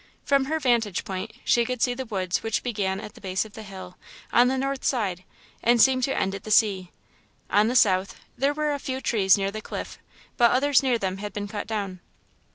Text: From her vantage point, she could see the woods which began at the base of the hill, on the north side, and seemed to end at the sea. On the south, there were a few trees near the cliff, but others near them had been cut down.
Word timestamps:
From 0.23 0.45
her 0.45 0.59
vantage 0.59 1.05
point, 1.05 1.29
she 1.45 1.63
could 1.63 1.79
see 1.79 1.93
the 1.93 2.07
woods 2.07 2.41
which 2.41 2.63
began 2.63 2.99
at 2.99 3.13
the 3.13 3.21
base 3.21 3.45
of 3.45 3.53
the 3.53 3.61
hill, 3.61 3.99
on 4.33 4.47
the 4.47 4.57
north 4.57 4.83
side, 4.83 5.23
and 5.61 5.79
seemed 5.79 6.01
to 6.05 6.17
end 6.17 6.33
at 6.33 6.43
the 6.43 6.49
sea. 6.49 6.89
On 7.51 7.67
the 7.67 7.75
south, 7.75 8.15
there 8.35 8.55
were 8.55 8.73
a 8.73 8.79
few 8.79 8.99
trees 8.99 9.37
near 9.37 9.51
the 9.51 9.61
cliff, 9.61 9.99
but 10.37 10.49
others 10.49 10.81
near 10.81 10.97
them 10.97 11.17
had 11.17 11.33
been 11.33 11.47
cut 11.47 11.67
down. 11.67 11.99